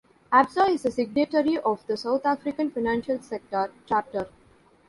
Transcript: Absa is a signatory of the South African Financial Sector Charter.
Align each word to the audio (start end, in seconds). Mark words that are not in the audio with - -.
Absa 0.33 0.67
is 0.67 0.83
a 0.83 0.89
signatory 0.89 1.59
of 1.59 1.85
the 1.85 1.95
South 1.95 2.25
African 2.25 2.71
Financial 2.71 3.21
Sector 3.21 3.71
Charter. 3.85 4.27